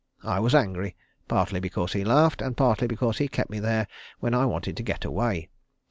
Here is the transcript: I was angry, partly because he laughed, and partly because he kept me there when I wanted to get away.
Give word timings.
I 0.23 0.39
was 0.39 0.55
angry, 0.55 0.95
partly 1.27 1.59
because 1.59 1.93
he 1.93 2.03
laughed, 2.03 2.41
and 2.41 2.57
partly 2.57 2.87
because 2.87 3.19
he 3.19 3.27
kept 3.27 3.51
me 3.51 3.59
there 3.59 3.87
when 4.19 4.33
I 4.33 4.47
wanted 4.47 4.75
to 4.77 4.81
get 4.81 5.05
away. 5.05 5.49